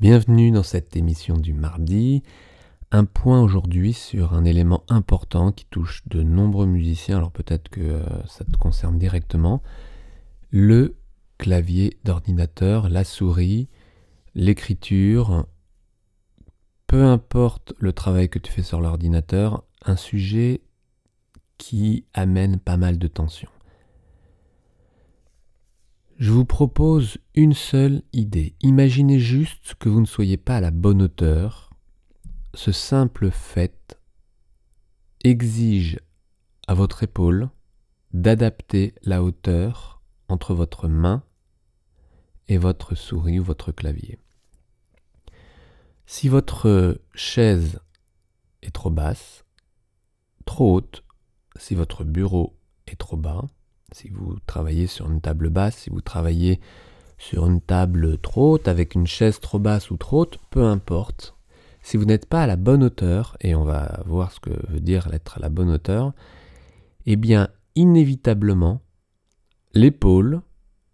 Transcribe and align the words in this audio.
Bienvenue 0.00 0.50
dans 0.50 0.62
cette 0.62 0.96
émission 0.96 1.36
du 1.36 1.52
mardi. 1.52 2.22
Un 2.90 3.04
point 3.04 3.42
aujourd'hui 3.42 3.92
sur 3.92 4.32
un 4.32 4.46
élément 4.46 4.82
important 4.88 5.52
qui 5.52 5.66
touche 5.66 6.00
de 6.06 6.22
nombreux 6.22 6.64
musiciens, 6.64 7.18
alors 7.18 7.30
peut-être 7.30 7.68
que 7.68 7.82
euh, 7.82 8.26
ça 8.26 8.46
te 8.46 8.56
concerne 8.56 8.96
directement, 8.96 9.62
le 10.48 10.96
clavier 11.36 11.98
d'ordinateur, 12.04 12.88
la 12.88 13.04
souris, 13.04 13.68
l'écriture, 14.34 15.44
peu 16.86 17.04
importe 17.04 17.74
le 17.78 17.92
travail 17.92 18.30
que 18.30 18.38
tu 18.38 18.50
fais 18.50 18.62
sur 18.62 18.80
l'ordinateur, 18.80 19.64
un 19.84 19.96
sujet 19.96 20.62
qui 21.58 22.06
amène 22.14 22.58
pas 22.58 22.78
mal 22.78 22.96
de 22.96 23.06
tension. 23.06 23.50
Je 26.20 26.32
vous 26.32 26.44
propose 26.44 27.16
une 27.34 27.54
seule 27.54 28.02
idée. 28.12 28.54
Imaginez 28.60 29.18
juste 29.18 29.74
que 29.76 29.88
vous 29.88 30.02
ne 30.02 30.06
soyez 30.06 30.36
pas 30.36 30.58
à 30.58 30.60
la 30.60 30.70
bonne 30.70 31.00
hauteur. 31.00 31.70
Ce 32.52 32.72
simple 32.72 33.30
fait 33.30 33.98
exige 35.24 35.98
à 36.68 36.74
votre 36.74 37.04
épaule 37.04 37.48
d'adapter 38.12 38.94
la 39.02 39.22
hauteur 39.22 40.02
entre 40.28 40.52
votre 40.52 40.88
main 40.88 41.24
et 42.48 42.58
votre 42.58 42.94
souris 42.94 43.40
ou 43.40 43.44
votre 43.44 43.72
clavier. 43.72 44.18
Si 46.04 46.28
votre 46.28 47.00
chaise 47.14 47.80
est 48.60 48.74
trop 48.74 48.90
basse, 48.90 49.46
trop 50.44 50.74
haute, 50.74 51.02
si 51.56 51.74
votre 51.74 52.04
bureau 52.04 52.58
est 52.86 53.00
trop 53.00 53.16
bas, 53.16 53.48
si 53.92 54.08
vous 54.08 54.36
travaillez 54.46 54.86
sur 54.86 55.10
une 55.10 55.20
table 55.20 55.50
basse, 55.50 55.76
si 55.76 55.90
vous 55.90 56.00
travaillez 56.00 56.60
sur 57.18 57.46
une 57.46 57.60
table 57.60 58.18
trop 58.18 58.54
haute, 58.54 58.68
avec 58.68 58.94
une 58.94 59.06
chaise 59.06 59.40
trop 59.40 59.58
basse 59.58 59.90
ou 59.90 59.96
trop 59.96 60.22
haute, 60.22 60.38
peu 60.50 60.64
importe. 60.64 61.36
Si 61.82 61.96
vous 61.96 62.04
n'êtes 62.04 62.26
pas 62.26 62.42
à 62.42 62.46
la 62.46 62.56
bonne 62.56 62.82
hauteur, 62.82 63.36
et 63.40 63.54
on 63.54 63.64
va 63.64 64.02
voir 64.06 64.32
ce 64.32 64.40
que 64.40 64.50
veut 64.68 64.80
dire 64.80 65.12
être 65.12 65.38
à 65.38 65.40
la 65.40 65.48
bonne 65.48 65.70
hauteur, 65.70 66.12
eh 67.06 67.16
bien, 67.16 67.48
inévitablement, 67.74 68.82
l'épaule, 69.74 70.42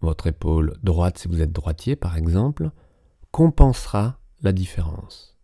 votre 0.00 0.26
épaule 0.26 0.76
droite 0.82 1.18
si 1.18 1.28
vous 1.28 1.40
êtes 1.40 1.52
droitier 1.52 1.96
par 1.96 2.16
exemple, 2.16 2.70
compensera 3.30 4.18
la 4.42 4.52
différence. 4.52 5.36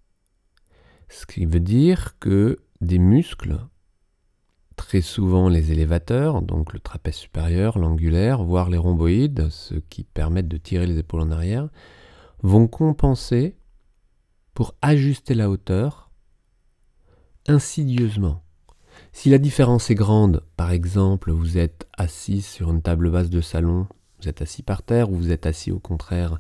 Ce 1.09 1.27
qui 1.27 1.47
veut 1.47 1.61
dire 1.61 2.19
que 2.19 2.61
des 2.81 2.99
muscles 2.99 3.59
très 4.93 5.01
souvent 5.01 5.49
les 5.49 5.73
élévateurs, 5.73 6.43
donc 6.43 6.75
le 6.75 6.79
trapèze 6.79 7.15
supérieur, 7.15 7.79
l'angulaire, 7.79 8.43
voire 8.43 8.69
les 8.69 8.77
rhomboïdes, 8.77 9.49
ceux 9.49 9.81
qui 9.89 10.05
permettent 10.05 10.49
de 10.49 10.59
tirer 10.59 10.87
les 10.87 10.99
épaules 10.99 11.23
en 11.23 11.31
arrière, 11.31 11.71
vont 12.43 12.69
compenser 12.69 13.57
pour 14.53 14.75
ajuster 14.83 15.33
la 15.33 15.49
hauteur 15.49 16.11
insidieusement. 17.49 18.43
Si 19.13 19.31
la 19.31 19.39
différence 19.39 19.91
est 19.91 19.95
grande, 19.95 20.45
par 20.59 20.71
exemple, 20.73 21.31
vous 21.31 21.57
êtes 21.57 21.89
assis 21.97 22.43
sur 22.43 22.71
une 22.71 22.83
table 22.83 23.11
basse 23.11 23.31
de 23.31 23.41
salon, 23.41 23.87
vous 24.21 24.29
êtes 24.29 24.43
assis 24.43 24.63
par 24.63 24.83
terre, 24.83 25.11
ou 25.11 25.17
vous 25.17 25.33
êtes 25.33 25.47
assis 25.47 25.73
au 25.73 25.81
contraire 25.81 26.39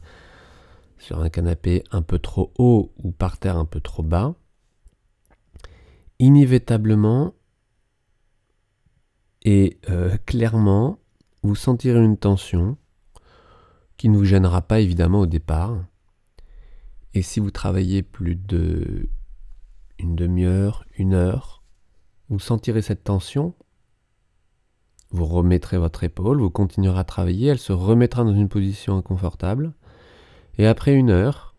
sur 0.98 1.22
un 1.22 1.30
canapé 1.30 1.84
un 1.90 2.02
peu 2.02 2.18
trop 2.18 2.52
haut 2.58 2.92
ou 3.02 3.12
par 3.12 3.38
terre 3.38 3.56
un 3.56 3.64
peu 3.64 3.80
trop 3.80 4.02
bas, 4.02 4.34
inévitablement, 6.18 7.32
et 9.44 9.78
euh, 9.90 10.16
clairement, 10.26 10.98
vous 11.42 11.54
sentirez 11.54 12.02
une 12.02 12.16
tension 12.16 12.76
qui 13.96 14.08
ne 14.08 14.16
vous 14.16 14.24
gênera 14.24 14.62
pas 14.62 14.80
évidemment 14.80 15.20
au 15.20 15.26
départ. 15.26 15.76
Et 17.14 17.22
si 17.22 17.40
vous 17.40 17.50
travaillez 17.50 18.02
plus 18.02 18.36
de 18.36 19.08
une 19.98 20.16
demi-heure, 20.16 20.84
une 20.96 21.14
heure, 21.14 21.62
vous 22.28 22.38
sentirez 22.38 22.82
cette 22.82 23.04
tension, 23.04 23.54
vous 25.10 25.26
remettrez 25.26 25.78
votre 25.78 26.04
épaule, 26.04 26.40
vous 26.40 26.50
continuerez 26.50 26.98
à 26.98 27.04
travailler, 27.04 27.48
elle 27.48 27.58
se 27.58 27.72
remettra 27.72 28.24
dans 28.24 28.34
une 28.34 28.48
position 28.48 28.96
inconfortable, 28.96 29.74
et 30.58 30.66
après 30.66 30.94
une 30.94 31.10
heure, 31.10 31.54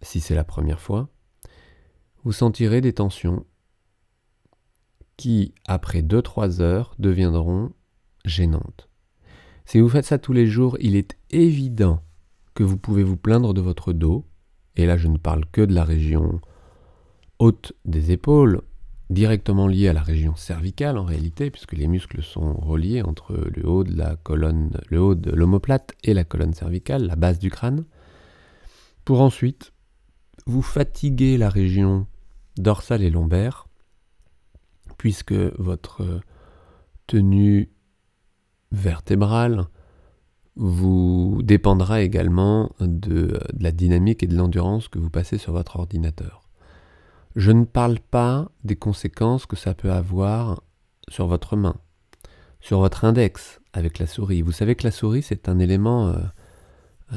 si 0.00 0.20
c'est 0.20 0.34
la 0.34 0.44
première 0.44 0.80
fois, 0.80 1.08
vous 2.24 2.32
sentirez 2.32 2.80
des 2.80 2.92
tensions 2.92 3.44
qui, 5.16 5.54
après 5.66 6.02
2-3 6.02 6.60
heures, 6.60 6.94
deviendront 6.98 7.72
gênantes. 8.24 8.88
Si 9.64 9.80
vous 9.80 9.88
faites 9.88 10.04
ça 10.04 10.18
tous 10.18 10.32
les 10.32 10.46
jours, 10.46 10.76
il 10.80 10.96
est 10.96 11.16
évident 11.30 12.02
que 12.54 12.62
vous 12.62 12.76
pouvez 12.76 13.02
vous 13.02 13.16
plaindre 13.16 13.54
de 13.54 13.60
votre 13.60 13.92
dos, 13.92 14.26
et 14.76 14.86
là 14.86 14.96
je 14.96 15.08
ne 15.08 15.18
parle 15.18 15.44
que 15.50 15.62
de 15.62 15.74
la 15.74 15.84
région 15.84 16.40
haute 17.38 17.72
des 17.84 18.12
épaules, 18.12 18.62
directement 19.10 19.66
liée 19.66 19.88
à 19.88 19.92
la 19.92 20.02
région 20.02 20.36
cervicale 20.36 20.98
en 20.98 21.04
réalité, 21.04 21.50
puisque 21.50 21.72
les 21.72 21.86
muscles 21.86 22.22
sont 22.22 22.54
reliés 22.54 23.02
entre 23.02 23.34
le 23.34 23.66
haut 23.66 23.84
de 23.84 23.96
la 23.96 24.16
colonne, 24.16 24.78
le 24.88 25.00
haut 25.00 25.14
de 25.14 25.30
l'omoplate 25.30 25.94
et 26.02 26.14
la 26.14 26.24
colonne 26.24 26.54
cervicale, 26.54 27.06
la 27.06 27.16
base 27.16 27.38
du 27.38 27.50
crâne, 27.50 27.84
pour 29.04 29.20
ensuite 29.20 29.72
vous 30.46 30.62
fatiguer 30.62 31.36
la 31.36 31.48
région 31.48 32.06
dorsale 32.56 33.02
et 33.02 33.10
lombaire 33.10 33.68
puisque 35.02 35.32
votre 35.32 36.20
tenue 37.08 37.72
vertébrale 38.70 39.66
vous 40.54 41.40
dépendra 41.42 42.02
également 42.02 42.70
de, 42.78 43.36
la 43.58 43.72
dynamique 43.72 44.22
et 44.22 44.28
de 44.28 44.36
l'endurance 44.36 44.86
que 44.86 45.00
vous 45.00 45.10
passez 45.10 45.38
sur 45.38 45.54
votre 45.54 45.74
ordinateur. 45.74 46.44
Je 47.34 47.50
ne 47.50 47.64
parle 47.64 47.98
pas 47.98 48.48
des 48.62 48.76
conséquences 48.76 49.44
que 49.44 49.56
ça 49.56 49.74
peut 49.74 49.90
avoir 49.90 50.62
sur 51.08 51.26
votre 51.26 51.56
main, 51.56 51.74
sur 52.60 52.78
votre 52.78 53.04
index 53.04 53.60
avec 53.72 53.98
la 53.98 54.06
souris. 54.06 54.42
Vous 54.42 54.52
savez 54.52 54.76
que 54.76 54.84
la 54.84 54.92
souris, 54.92 55.24
c'est 55.24 55.48
un 55.48 55.58
élément, 55.58 56.10
euh, 56.10 56.18
euh, 57.12 57.16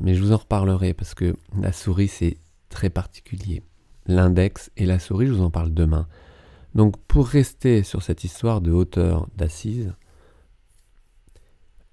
mais 0.00 0.16
je 0.16 0.22
vous 0.24 0.32
en 0.32 0.38
reparlerai 0.38 0.92
parce 0.92 1.14
que 1.14 1.36
la 1.56 1.70
souris, 1.70 2.08
c'est 2.08 2.38
très 2.68 2.90
particulier. 2.90 3.62
L'index 4.06 4.72
et 4.76 4.86
la 4.86 4.98
souris, 4.98 5.28
je 5.28 5.34
vous 5.34 5.44
en 5.44 5.50
parle 5.50 5.72
demain. 5.72 6.08
Donc 6.74 6.96
pour 7.06 7.26
rester 7.26 7.82
sur 7.82 8.02
cette 8.02 8.24
histoire 8.24 8.60
de 8.60 8.70
hauteur 8.70 9.28
d'assise, 9.36 9.92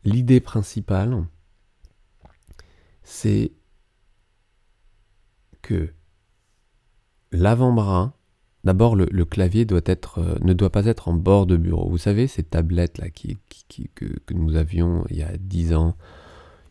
l'idée 0.04 0.40
principale, 0.40 1.26
c'est 3.04 3.52
que 5.62 5.94
l'avant-bras, 7.32 8.14
d'abord 8.64 8.96
le, 8.96 9.26
clavier 9.26 9.68
euh, 9.72 10.38
ne 10.42 10.54
doit 10.54 10.72
pas 10.72 10.86
être 10.86 11.10
en 11.10 11.14
bord 11.14 11.46
de 11.46 11.58
bureau. 11.58 11.90
Vous 11.90 11.98
savez, 11.98 12.28
ces 12.28 12.44
tablettes-là 12.44 13.10
qui, 13.10 13.38
que, 13.96 14.06
que, 14.06 14.34
nous 14.34 14.56
avions 14.56 15.06
il 15.10 15.18
y 15.18 15.24
a 15.24 15.38
dix 15.38 15.74
ans, 15.74 15.96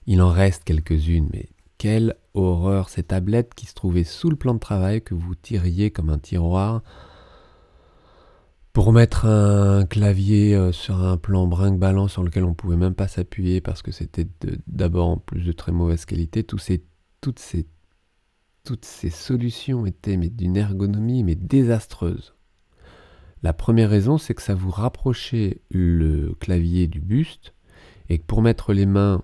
il 0.06 0.22
en 0.22 0.30
reste 0.30 0.64
quelques-unes, 0.64 1.28
mais 1.32 1.50
quelle 1.76 2.16
horreur, 2.34 2.88
ces 2.88 3.02
tablettes 3.02 3.54
qui 3.54 3.66
se 3.66 3.74
trouvaient 3.74 4.04
sous 4.04 4.30
le 4.30 4.36
plan 4.36 4.54
de 4.54 4.58
travail, 4.58 5.02
que 5.02 5.14
vous 5.14 5.34
tiriez 5.34 5.90
comme 5.90 6.10
un 6.10 6.18
tiroir 6.18 6.82
pour 8.72 8.92
mettre 8.92 9.26
un 9.26 9.86
clavier 9.86 10.54
euh, 10.54 10.72
sur 10.72 11.02
un 11.02 11.16
plan 11.16 11.46
brinque-ballant 11.46 12.08
sur 12.08 12.22
lequel 12.22 12.44
on 12.44 12.54
pouvait 12.54 12.76
même 12.76 12.94
pas 12.94 13.08
s'appuyer 13.08 13.60
parce 13.60 13.82
que 13.82 13.92
c'était 13.92 14.28
d'abord 14.66 15.08
en 15.08 15.16
plus 15.16 15.44
de 15.44 15.52
très 15.52 15.72
mauvaise 15.72 16.04
qualité, 16.04 16.44
toutes, 16.44 16.60
ces, 17.38 17.66
solutions 19.10 19.86
étaient 19.86 20.16
d'une 20.16 20.56
ergonomie 20.56 21.24
mais 21.24 21.34
désastreuse. 21.34 22.34
La 23.42 23.52
première 23.52 23.90
raison, 23.90 24.18
c'est 24.18 24.34
que 24.34 24.42
ça 24.42 24.54
vous 24.54 24.70
rapprochait 24.70 25.60
le 25.70 26.34
clavier 26.40 26.88
du 26.88 27.00
buste 27.00 27.54
et 28.08 28.18
que 28.18 28.24
pour 28.24 28.42
mettre 28.42 28.72
les 28.72 28.86
mains 28.86 29.22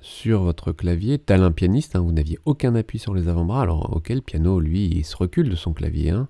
sur 0.00 0.42
votre 0.42 0.72
clavier, 0.72 1.18
tel 1.18 1.42
un 1.42 1.52
pianiste, 1.52 1.94
hein, 1.94 2.00
vous 2.00 2.12
n'aviez 2.12 2.38
aucun 2.44 2.74
appui 2.74 2.98
sur 2.98 3.14
les 3.14 3.28
avant-bras, 3.28 3.62
alors 3.62 3.94
auquel 3.94 4.16
le 4.16 4.22
piano, 4.22 4.60
lui, 4.60 4.86
il 4.86 5.04
se 5.04 5.16
recule 5.16 5.50
de 5.50 5.56
son 5.56 5.72
clavier. 5.72 6.10
Hein, 6.10 6.28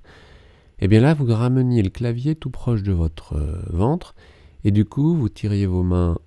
et 0.80 0.84
eh 0.84 0.88
bien 0.88 1.00
là, 1.00 1.12
vous 1.12 1.26
rameniez 1.26 1.82
le 1.82 1.90
clavier 1.90 2.34
tout 2.34 2.48
proche 2.48 2.82
de 2.82 2.92
votre 2.92 3.34
euh, 3.34 3.62
ventre, 3.68 4.14
et 4.64 4.70
du 4.70 4.86
coup, 4.86 5.14
vous 5.14 5.28
tiriez 5.28 5.66
vos 5.66 5.82
mains 5.82 6.18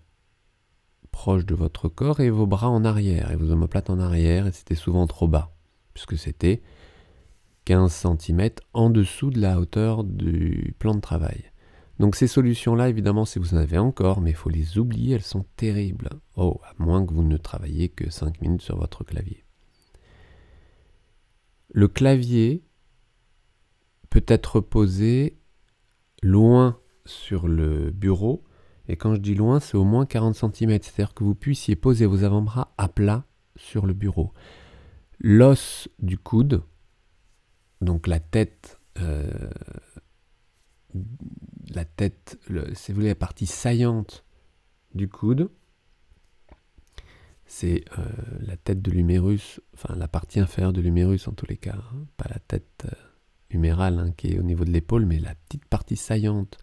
proches 1.12 1.46
de 1.46 1.56
votre 1.56 1.88
corps 1.90 2.20
et 2.20 2.30
vos 2.30 2.46
bras 2.46 2.70
en 2.70 2.86
arrière, 2.86 3.32
et 3.32 3.36
vos 3.36 3.50
omoplates 3.50 3.90
en 3.90 4.00
arrière, 4.00 4.46
et 4.46 4.52
c'était 4.52 4.76
souvent 4.76 5.08
trop 5.08 5.28
bas, 5.28 5.56
puisque 5.96 6.20
c'était 6.20 6.62
15 7.66 8.06
cm 8.20 8.50
en 8.74 8.92
dessous 8.92 9.32
de 9.32 9.40
la 9.40 9.60
hauteur 9.60 10.04
du 10.04 10.76
plan 10.78 10.94
de 10.94 11.02
travail. 11.02 11.46
Donc 12.00 12.16
ces 12.16 12.28
solutions-là, 12.28 12.90
évidemment, 12.90 13.26
si 13.26 13.40
vous 13.40 13.56
en 13.56 13.58
avez 13.58 13.80
encore, 13.80 14.22
mais 14.22 14.32
il 14.32 14.36
faut 14.36 14.50
les 14.50 14.78
oublier, 14.78 15.16
elles 15.16 15.22
sont 15.22 15.46
terribles. 15.58 16.10
Oh, 16.36 16.60
à 16.64 16.74
moins 16.78 17.04
que 17.06 17.14
vous 17.14 17.24
ne 17.24 17.38
travailliez 17.38 17.90
que 17.90 18.12
5 18.12 18.42
minutes 18.42 18.62
sur 18.62 18.78
votre 18.78 19.04
clavier. 19.04 19.44
Le 21.72 21.88
clavier, 21.88 22.64
peut 24.14 24.24
être 24.28 24.60
posé 24.60 25.40
loin 26.22 26.80
sur 27.04 27.48
le 27.48 27.90
bureau. 27.90 28.44
Et 28.88 28.96
quand 28.96 29.16
je 29.16 29.20
dis 29.20 29.34
loin, 29.34 29.60
c'est 29.60 29.76
au 29.76 29.86
moins 29.86 30.06
40 30.06 30.36
cm. 30.36 30.70
C'est-à-dire 30.84 31.16
que 31.16 31.24
vous 31.24 31.34
puissiez 31.34 31.76
poser 31.76 32.06
vos 32.06 32.24
avant-bras 32.24 32.76
à 32.78 32.90
plat 32.90 33.26
sur 33.56 33.88
le 33.88 33.94
bureau. 33.94 34.32
l'os 35.18 35.90
du 35.98 36.20
coude, 36.20 36.62
donc 37.82 38.06
la 38.06 38.20
tête, 38.20 38.80
euh, 39.00 39.50
la 41.74 41.84
tête, 41.84 42.38
si 42.74 42.92
vous 42.92 42.98
voulez, 42.98 43.08
la 43.08 43.16
partie 43.16 43.48
saillante 43.48 44.26
du 44.94 45.10
coude, 45.10 45.50
c'est 47.48 47.84
euh, 47.98 48.06
la 48.42 48.58
tête 48.58 48.84
de 48.84 48.92
l'humérus, 48.92 49.60
enfin 49.74 49.96
la 49.96 50.08
partie 50.08 50.40
inférieure 50.40 50.74
de 50.74 50.82
l'humérus 50.82 51.28
en 51.28 51.32
tous 51.32 51.48
les 51.48 51.58
cas, 51.58 51.78
hein, 51.78 52.06
pas 52.16 52.28
la 52.30 52.40
tête 52.40 52.86
euh, 52.86 53.03
hein, 53.56 54.12
qui 54.18 54.34
est 54.34 54.40
au 54.40 54.44
niveau 54.44 54.66
de 54.66 54.72
l'épaule, 54.72 55.06
mais 55.06 55.20
la 55.20 55.36
petite 55.36 55.66
partie 55.66 55.96
saillante 55.96 56.58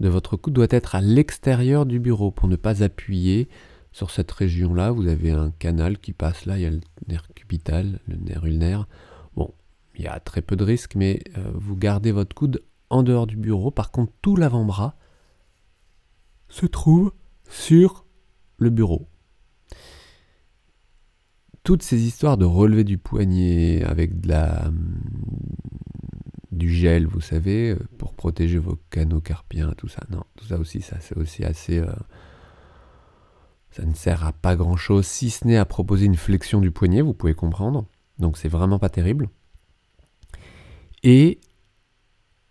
de 0.00 0.08
votre 0.08 0.36
coude 0.36 0.54
doit 0.54 0.66
être 0.70 0.94
à 0.94 1.00
l'extérieur 1.00 1.86
du 1.86 2.00
bureau 2.00 2.30
pour 2.30 2.48
ne 2.48 2.56
pas 2.56 2.82
appuyer 2.82 3.48
sur 3.92 4.10
cette 4.10 4.32
région-là. 4.32 4.90
Vous 4.90 5.06
avez 5.06 5.30
un 5.30 5.50
canal 5.50 5.98
qui 5.98 6.12
passe 6.12 6.44
là, 6.46 6.58
il 6.58 6.62
y 6.62 6.66
a 6.66 6.70
le 6.70 6.80
nerf 7.08 7.28
cubital, 7.34 8.00
le 8.06 8.16
nerf 8.16 8.44
ulnaire. 8.44 8.88
Bon, 9.36 9.54
il 9.94 10.02
y 10.02 10.08
a 10.08 10.18
très 10.20 10.42
peu 10.42 10.56
de 10.56 10.64
risques, 10.64 10.94
mais 10.96 11.20
euh, 11.36 11.52
vous 11.54 11.76
gardez 11.76 12.12
votre 12.12 12.34
coude 12.34 12.62
en 12.90 13.02
dehors 13.02 13.26
du 13.26 13.36
bureau. 13.36 13.70
Par 13.70 13.90
contre, 13.90 14.12
tout 14.22 14.36
l'avant-bras 14.36 14.96
se 16.48 16.66
trouve 16.66 17.12
sur 17.48 18.04
le 18.58 18.70
bureau. 18.70 19.08
Toutes 21.64 21.82
ces 21.82 22.02
histoires 22.02 22.36
de 22.36 22.44
relever 22.44 22.82
du 22.82 22.98
poignet 22.98 23.84
avec 23.84 24.20
de 24.20 24.28
la, 24.28 24.70
du 26.52 26.70
gel, 26.70 27.06
vous 27.06 27.20
savez, 27.20 27.70
euh, 27.70 27.78
pour 27.98 28.14
protéger 28.14 28.58
vos 28.58 28.76
canaux 28.90 29.20
carpiens, 29.20 29.72
tout 29.76 29.88
ça. 29.88 30.02
Non, 30.10 30.22
tout 30.36 30.44
ça 30.44 30.58
aussi, 30.58 30.82
ça 30.82 30.98
c'est 31.00 31.16
aussi 31.16 31.44
assez. 31.44 31.78
Euh, 31.78 31.92
ça 33.70 33.84
ne 33.84 33.94
sert 33.94 34.24
à 34.24 34.32
pas 34.32 34.54
grand 34.54 34.76
chose, 34.76 35.06
si 35.06 35.30
ce 35.30 35.46
n'est 35.46 35.56
à 35.56 35.64
proposer 35.64 36.04
une 36.04 36.16
flexion 36.16 36.60
du 36.60 36.70
poignet, 36.70 37.00
vous 37.00 37.14
pouvez 37.14 37.34
comprendre. 37.34 37.86
Donc 38.18 38.36
c'est 38.36 38.48
vraiment 38.48 38.78
pas 38.78 38.90
terrible. 38.90 39.30
Et 41.02 41.40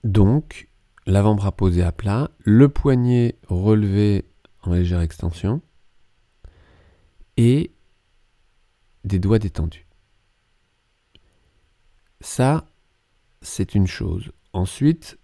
donc, 0.04 0.68
l'avant-bras 1.06 1.52
posé 1.52 1.84
à 1.84 1.92
plat, 1.92 2.32
le 2.40 2.70
poignet 2.70 3.38
relevé 3.48 4.26
en 4.64 4.74
légère 4.74 5.02
extension 5.02 5.62
et 7.38 7.72
des 9.04 9.20
doigts 9.20 9.40
détendus. 9.40 9.88
Ça, 12.20 12.66
c'est 13.42 13.76
une 13.76 13.88
chose. 13.88 14.32
Ensuite, 14.54 15.18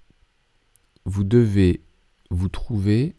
vous 1.05 1.23
devez 1.23 1.83
vous 2.29 2.49
trouver 2.49 3.15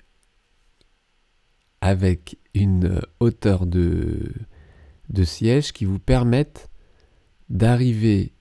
avec 1.80 2.38
une 2.54 3.00
hauteur 3.20 3.66
de, 3.66 4.32
siège 5.24 5.72
qui 5.72 5.84
vous 5.84 5.98
permette 5.98 6.70
d'arriver 7.48 8.34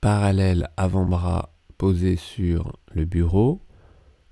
parallèle 0.00 0.70
avant-bras 0.76 1.54
posé 1.76 2.16
sur 2.16 2.78
le 2.92 3.04
bureau 3.04 3.62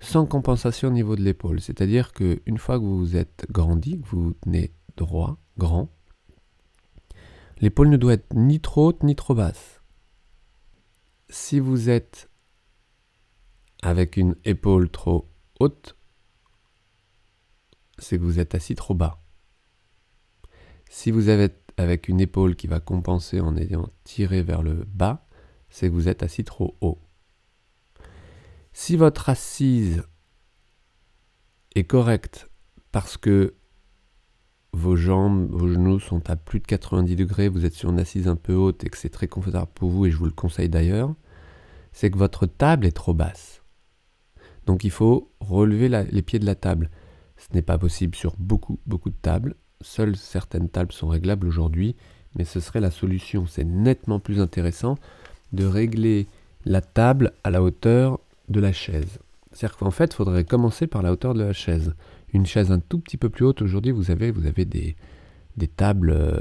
sans 0.01 0.27
compensation 0.27 0.89
au 0.89 0.93
niveau 0.93 1.17
de 1.17 1.23
l'épaule. 1.23 1.61
C'est-à-dire 1.61 2.13
qu'une 2.13 2.59
fois 2.59 2.79
que 2.79 2.85
vous 2.85 3.17
êtes 3.17 3.47
grandi, 3.51 4.01
que 4.01 4.07
vous 4.09 4.35
tenez 4.43 4.73
droit, 4.97 5.39
grand, 5.59 5.91
l'épaule 7.61 7.89
ne 7.89 7.97
doit 7.97 8.15
être 8.15 8.35
ni 8.35 8.61
trop 8.61 8.89
haute 8.89 9.03
ni 9.03 9.15
trop 9.15 9.35
basse. 9.35 9.76
Si 11.29 11.59
vous 11.59 11.91
êtes 11.91 12.31
avec 13.83 14.17
une 14.17 14.37
épaule 14.45 14.91
trop 14.91 15.29
haute, 15.59 15.97
c'est 17.99 18.19
que 18.19 18.23
vous 18.23 18.39
êtes 18.39 18.55
assis 18.55 18.75
trop 18.75 18.95
bas. 18.95 19.23
Si 20.89 21.11
vous 21.11 21.29
êtes 21.29 21.73
avec 21.77 22.09
une 22.09 22.21
épaule 22.21 22.57
qui 22.57 22.69
va 22.69 22.81
compenser 22.81 23.41
en 23.41 23.57
ayant 23.57 23.89
tiré 24.05 24.43
vers 24.43 24.63
le 24.63 24.85
bas, 24.85 25.27
c'est 25.69 25.89
que 25.89 25.95
vous 25.95 26.09
êtes 26.09 26.23
assis 26.23 26.45
trop 26.45 26.77
haut. 26.81 27.01
Si 28.73 28.97
votre 28.97 29.29
assise 29.29 30.05
est 31.75 31.85
correcte 31.85 32.49
parce 32.93 33.17
que 33.17 33.55
vos 34.77 34.95
jambes, 34.95 35.49
vos 35.51 35.69
genoux 35.69 35.99
sont 35.99 36.29
à 36.29 36.37
plus 36.37 36.61
de 36.61 36.67
90 36.67 37.17
degrés, 37.17 37.49
vous 37.49 37.65
êtes 37.65 37.73
sur 37.73 37.91
une 37.91 37.99
assise 37.99 38.29
un 38.29 38.37
peu 38.37 38.55
haute 38.55 38.85
et 38.85 38.89
que 38.89 38.99
c'est 38.99 39.09
très 39.09 39.27
confortable 39.27 39.71
pour 39.75 39.91
vous, 39.91 40.05
et 40.07 40.11
je 40.11 40.17
vous 40.17 40.27
le 40.27 40.31
conseille 40.31 40.69
d'ailleurs, 40.69 41.15
c'est 41.93 42.11
que 42.11 42.19
votre 42.19 42.45
table 42.47 42.87
est 42.87 42.93
trop 42.93 43.15
basse. 43.15 43.63
Donc 44.67 44.85
il 44.85 44.91
faut 44.91 45.31
relever 45.41 45.89
les 45.89 46.23
pieds 46.23 46.39
de 46.39 46.45
la 46.45 46.55
table. 46.55 46.91
Ce 47.39 47.47
n'est 47.55 47.63
pas 47.63 47.79
possible 47.79 48.15
sur 48.15 48.35
beaucoup, 48.39 48.79
beaucoup 48.87 49.11
de 49.11 49.17
tables. 49.21 49.55
Seules 49.81 50.17
certaines 50.17 50.69
tables 50.69 50.93
sont 50.93 51.09
réglables 51.09 51.47
aujourd'hui, 51.47 51.97
mais 52.37 52.45
ce 52.45 52.61
serait 52.61 52.81
la 52.81 52.91
solution. 52.91 53.47
C'est 53.47 53.65
nettement 53.65 54.21
plus 54.21 54.41
intéressant 54.41 54.97
de 55.53 55.65
régler 55.65 56.27
la 56.65 56.83
table 56.83 57.33
à 57.45 57.51
la 57.51 57.63
hauteur 57.63 58.21
de 58.49 58.61
la 58.61 58.73
chaise. 58.73 59.21
C'est-à-dire 59.53 59.79
qu'en 59.79 59.91
fait, 59.91 60.13
il 60.13 60.17
faudrait 60.17 60.45
commencer 60.45 60.87
par 60.87 61.03
la 61.03 61.13
hauteur 61.13 61.33
de 61.33 61.43
la 61.43 61.55
chaise. 61.55 61.95
Une 62.33 62.47
chaise 62.47 62.71
un 62.73 62.81
tout 62.81 62.99
petit 62.99 63.17
peu 63.17 63.29
plus 63.29 63.45
haute, 63.45 63.63
aujourd'hui, 63.63 63.93
vous 63.93 64.11
avez, 64.11 64.31
vous 64.31 64.47
avez 64.47 64.65
des, 64.65 64.97
tables, 65.77 66.11
euh, 66.11 66.39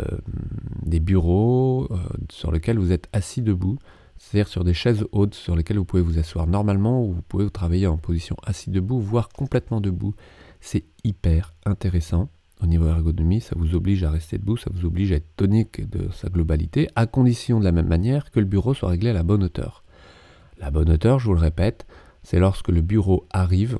des 0.86 1.00
bureaux 1.00 1.88
euh, 1.92 1.98
sur 2.30 2.52
lesquels 2.52 2.78
vous 2.78 2.92
êtes 2.92 3.08
assis 3.14 3.42
debout 3.42 3.78
c'est-à-dire 4.18 4.48
sur 4.48 4.64
des 4.64 4.74
chaises 4.74 5.06
hautes 5.12 5.36
sur 5.36 5.56
lesquelles 5.56 5.78
vous 5.78 5.86
pouvez 5.86 6.02
vous 6.02 6.18
asseoir 6.18 6.48
normalement 6.48 7.04
ou 7.04 7.14
vous 7.14 7.22
pouvez 7.22 7.50
travailler 7.50 7.88
en 7.88 7.98
position 7.98 8.36
assis 8.44 8.70
debout, 8.70 9.00
voire 9.00 9.30
complètement 9.30 9.82
debout. 9.82 10.16
C'est 10.62 10.86
hyper 11.04 11.54
intéressant 11.66 12.30
au 12.62 12.68
niveau 12.68 12.88
ergonomie, 12.88 13.42
ça 13.42 13.56
vous 13.58 13.76
oblige 13.76 14.04
à 14.04 14.12
rester 14.12 14.38
debout, 14.38 14.56
ça 14.56 14.72
vous 14.74 14.86
oblige 14.86 15.12
à 15.12 15.16
être 15.16 15.36
tonique 15.36 15.90
de 15.90 16.10
sa 16.12 16.30
globalité, 16.30 16.88
à 16.96 17.06
condition 17.06 17.60
de 17.60 17.66
la 17.66 17.74
même 17.74 17.88
manière 17.88 18.32
que 18.32 18.40
le 18.40 18.46
bureau 18.46 18.74
soit 18.74 18.90
réglé 18.90 19.10
à 19.10 19.14
la 19.14 19.24
bonne 19.24 19.44
hauteur. 19.44 19.84
La 20.58 20.72
bonne 20.72 20.90
hauteur, 20.90 21.20
je 21.20 21.26
vous 21.26 21.34
le 21.34 21.42
répète, 21.42 21.86
c'est 22.24 22.40
lorsque 22.40 22.70
le 22.70 22.82
bureau 22.82 23.28
arrive 23.32 23.78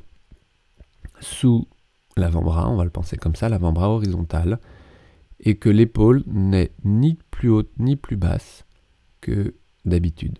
sous 1.22 1.68
l'avant-bras, 2.18 2.70
on 2.70 2.76
va 2.76 2.84
le 2.84 2.90
penser 2.90 3.18
comme 3.18 3.36
ça, 3.36 3.50
l'avant-bras 3.50 3.90
horizontal, 3.90 4.60
et 5.40 5.56
que 5.56 5.70
l'épaule 5.70 6.24
n'est 6.28 6.72
ni 6.84 7.18
plus 7.32 7.50
haute 7.50 7.72
ni 7.78 7.96
plus 7.96 8.16
basse 8.16 8.66
que 9.22 9.56
d'habitude. 9.84 10.40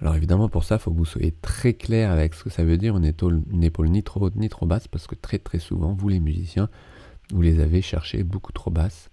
Alors 0.00 0.16
évidemment 0.16 0.48
pour 0.48 0.64
ça, 0.64 0.76
il 0.76 0.78
faut 0.80 0.90
que 0.90 0.98
vous 0.98 1.04
soyez 1.04 1.32
très 1.40 1.74
clair 1.74 2.10
avec 2.10 2.34
ce 2.34 2.44
que 2.44 2.50
ça 2.50 2.64
veut 2.64 2.76
dire 2.76 2.96
une 2.96 3.04
épaule, 3.04 3.42
ni 3.88 4.02
trop 4.02 4.20
haute 4.26 4.36
ni 4.36 4.48
trop 4.48 4.66
basse, 4.66 4.88
parce 4.88 5.06
que 5.06 5.14
très 5.14 5.38
très 5.38 5.58
souvent, 5.60 5.94
vous 5.94 6.08
les 6.08 6.20
musiciens, 6.20 6.68
vous 7.32 7.42
les 7.42 7.60
avez 7.60 7.80
cherchées 7.80 8.24
beaucoup 8.24 8.52
trop 8.52 8.70
basses 8.70 9.10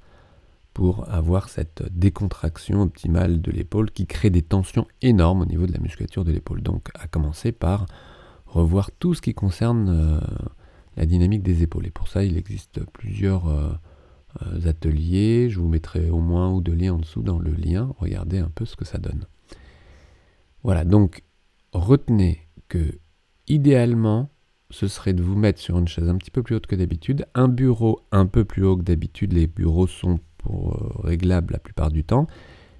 pour 0.73 1.09
avoir 1.09 1.49
cette 1.49 1.83
décontraction 1.97 2.81
optimale 2.81 3.41
de 3.41 3.51
l'épaule 3.51 3.91
qui 3.91 4.07
crée 4.07 4.29
des 4.29 4.41
tensions 4.41 4.87
énormes 5.01 5.41
au 5.41 5.45
niveau 5.45 5.67
de 5.67 5.73
la 5.73 5.79
musculature 5.79 6.23
de 6.23 6.31
l'épaule. 6.31 6.63
Donc 6.63 6.89
à 6.95 7.07
commencer 7.07 7.51
par 7.51 7.85
revoir 8.45 8.89
tout 8.91 9.13
ce 9.13 9.21
qui 9.21 9.33
concerne 9.33 9.89
euh, 9.89 10.19
la 10.97 11.05
dynamique 11.05 11.43
des 11.43 11.63
épaules. 11.63 11.87
Et 11.87 11.91
pour 11.91 12.07
ça, 12.07 12.23
il 12.23 12.37
existe 12.37 12.83
plusieurs 12.91 13.47
euh, 13.47 13.71
ateliers. 14.65 15.49
Je 15.49 15.59
vous 15.59 15.67
mettrai 15.67 16.09
au 16.09 16.19
moins 16.19 16.51
ou 16.51 16.61
deux 16.61 16.73
liens 16.73 16.93
en 16.93 16.99
dessous 16.99 17.23
dans 17.23 17.39
le 17.39 17.51
lien. 17.51 17.93
Regardez 17.99 18.39
un 18.39 18.51
peu 18.53 18.65
ce 18.65 18.75
que 18.75 18.85
ça 18.85 18.97
donne. 18.97 19.25
Voilà, 20.63 20.85
donc 20.85 21.23
retenez 21.73 22.47
que 22.67 22.99
idéalement, 23.47 24.29
ce 24.69 24.87
serait 24.87 25.13
de 25.13 25.23
vous 25.23 25.35
mettre 25.35 25.59
sur 25.59 25.77
une 25.77 25.87
chaise 25.87 26.07
un 26.07 26.17
petit 26.17 26.31
peu 26.31 26.43
plus 26.43 26.55
haute 26.55 26.67
que 26.67 26.75
d'habitude, 26.75 27.25
un 27.33 27.47
bureau 27.47 28.01
un 28.11 28.25
peu 28.25 28.45
plus 28.45 28.63
haut 28.63 28.77
que 28.77 28.83
d'habitude, 28.83 29.33
les 29.33 29.47
bureaux 29.47 29.87
sont 29.87 30.19
euh, 30.49 30.71
réglables 31.03 31.53
la 31.53 31.59
plupart 31.59 31.91
du 31.91 32.03
temps, 32.03 32.27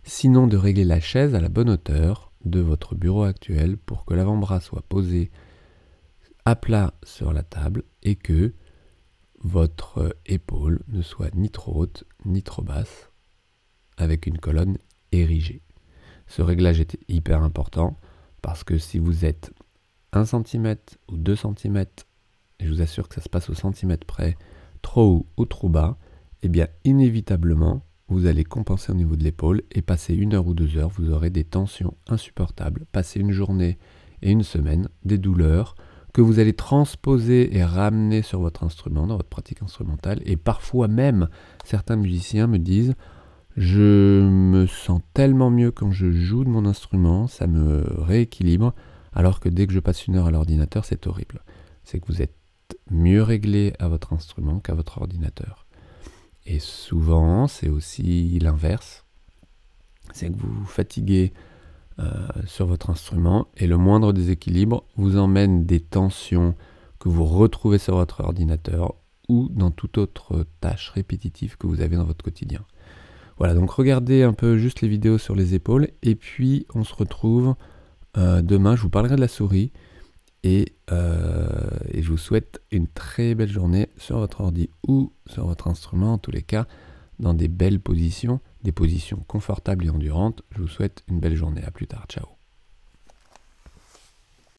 sinon 0.03 0.48
de 0.48 0.58
régler 0.58 0.86
la 0.86 1.00
chaise 1.00 1.36
à 1.36 1.41
la 1.41 1.50
bonne 1.50 1.70
hauteur 1.70 2.32
de 2.46 2.60
votre 2.60 2.96
bureau 2.96 3.24
actuel 3.24 3.77
pour 3.77 4.06
que 4.06 4.13
l'avant-bras 4.13 4.62
soit 4.62 4.84
posé 4.88 5.32
à 6.45 6.55
plat 6.55 6.93
sur 7.03 7.33
la 7.33 7.43
table 7.43 7.83
et 8.03 8.15
que 8.15 8.53
votre 9.43 10.15
épaule 10.25 10.81
ne 10.88 11.01
soit 11.01 11.33
ni 11.36 11.50
trop 11.50 11.74
haute 11.75 12.03
ni 12.25 12.43
trop 12.43 12.62
basse 12.62 13.10
avec 13.98 14.25
une 14.25 14.38
colonne 14.38 14.77
érigée. 15.12 15.62
Ce 16.27 16.41
réglage 16.41 16.79
est 16.79 16.98
hyper 17.07 17.43
important 17.43 17.98
parce 18.41 18.63
que 18.63 18.77
si 18.77 19.00
vous 19.00 19.25
êtes 19.25 19.51
1 20.13 20.25
cm 20.25 20.75
ou 21.10 21.17
2 21.17 21.36
cm, 21.36 21.86
et 22.60 22.65
je 22.65 22.69
vous 22.69 22.81
assure 22.81 23.07
que 23.07 23.15
ça 23.15 23.21
se 23.21 23.29
passe 23.29 23.50
au 23.50 23.53
centimètre 23.53 24.05
près, 24.05 24.38
trop 24.81 25.03
haut 25.03 25.25
ou 25.38 25.45
trop 25.45 25.69
bas, 25.69 25.98
eh 26.41 26.50
bien 26.50 26.67
inévitablement, 26.83 27.86
vous 28.07 28.25
allez 28.25 28.43
compenser 28.43 28.91
au 28.91 28.95
niveau 28.95 29.15
de 29.15 29.24
l'épaule 29.24 29.62
et 29.71 29.81
passer 29.81 30.13
une 30.13 30.33
heure 30.33 30.48
ou 30.48 30.53
deux 30.53 30.77
heures, 30.77 30.89
vous 30.89 31.12
aurez 31.12 31.29
des 31.29 31.43
tensions 31.43 31.95
insupportables. 32.07 32.86
Passer 32.91 33.19
une 33.19 33.31
journée 33.31 33.77
et 34.21 34.31
une 34.31 34.43
semaine, 34.43 34.89
des 35.05 35.17
douleurs 35.17 35.75
que 36.13 36.22
vous 36.22 36.39
allez 36.39 36.53
transposer 36.53 37.56
et 37.56 37.63
ramener 37.63 38.22
sur 38.22 38.41
votre 38.41 38.63
instrument, 38.63 39.08
dans 39.08 39.18
votre 39.18 39.30
pratique 39.30 39.62
instrumentale. 39.62 40.22
Et 40.25 40.38
parfois 40.38 40.88
même, 40.88 41.30
certains 41.63 41.96
musiciens 41.96 42.48
me 42.48 42.60
disent 42.60 42.96
je 43.58 44.30
me 44.30 44.65
sens 44.65 45.01
tellement 45.13 45.50
mieux 45.50 45.72
quand 45.72 45.91
je 45.91 46.12
joue 46.12 46.46
de 46.46 46.50
mon 46.50 46.65
instrument, 46.65 47.27
ça 47.27 47.48
me 47.48 47.84
rééquilibre, 47.98 48.74
alors 49.13 49.39
que 49.41 49.50
dès 49.50 49.68
que 49.68 49.74
je 49.74 49.80
passe 49.80 50.08
une 50.08 50.15
heure 50.15 50.27
à 50.27 50.32
l'ordinateur, 50.32 50.86
c'est 50.86 51.06
horrible. 51.06 51.44
C'est 51.84 52.00
que 52.00 52.08
vous 52.08 52.22
êtes 52.22 52.36
mieux 52.89 53.22
réglé 53.22 53.74
à 53.80 53.89
votre 53.89 54.13
instrument 54.13 54.60
qu'à 54.60 54.74
votre 54.74 55.00
ordinateur. 55.00 55.65
Et 56.46 56.60
souvent, 56.60 57.48
c'est 57.48 57.70
aussi 57.70 58.39
l'inverse. 58.39 59.06
c'est 60.13 60.32
que 60.32 60.38
vous 60.38 60.51
vous 60.51 60.65
fatiguez 60.65 61.34
sur 62.46 62.65
votre 62.65 62.89
instrument 62.89 63.48
et 63.58 63.67
le 63.67 63.77
moindre 63.77 64.13
déséquilibre 64.13 64.84
vous 64.96 65.17
emmène 65.17 65.65
des 65.65 65.79
tensions 65.79 66.55
que 67.00 67.10
vous 67.10 67.25
retrouvez 67.25 67.77
sur 67.77 67.96
votre 67.96 68.22
ordinateur 68.22 68.96
ou 69.27 69.50
dans 69.50 69.72
toute 69.72 69.98
autre 69.98 70.46
tâche 70.60 70.89
répétitive 70.89 71.58
que 71.58 71.67
vous 71.67 71.81
avez 71.81 71.96
dans 71.96 72.05
votre 72.05 72.24
quotidien. 72.24 72.63
Voilà, 73.38 73.55
donc 73.55 73.72
regardez 73.72 74.24
un 74.24 74.34
peu 74.34 74.58
juste 74.58 74.81
les 74.81 74.88
vidéos 74.88 75.17
sur 75.17 75.36
les 75.36 75.55
épaules 75.55 75.89
et 76.03 76.15
puis 76.15 76.67
on 76.75 76.84
se 76.84 76.93
retrouve 76.93 77.55
euh, 78.17 78.41
demain, 78.41 78.75
je 78.75 78.81
vous 78.81 78.89
parlerai 78.89 79.15
de 79.15 79.22
la 79.22 79.27
souris 79.27 79.72
et, 80.43 80.75
euh, 80.91 81.48
et, 81.91 82.03
je 82.03 82.10
vous 82.10 82.17
souhaite 82.17 82.62
une 82.72 82.88
très 82.88 83.36
belle 83.36 83.50
journée 83.50 83.89
sur 83.98 84.17
votre 84.17 84.41
ordi 84.41 84.70
ou 84.88 85.13
sur 85.27 85.48
votre 85.48 85.67
instrument, 85.67 86.13
en 86.13 86.17
tous 86.17 86.31
les 86.31 86.41
cas, 86.41 86.67
dans 87.20 87.34
des 87.34 87.48
belles 87.48 87.79
positions, 87.79 88.41
des 88.63 88.72
positions 88.72 89.24
confortables 89.27 89.86
et 89.86 89.89
endurantes. 89.89 90.44
Je 90.51 90.62
vous 90.62 90.68
souhaite 90.68 91.03
une 91.08 91.20
belle 91.20 91.36
journée. 91.36 91.63
À 91.63 91.72
plus 91.72 91.88
tard. 91.88 92.06
Ciao. 92.08 92.40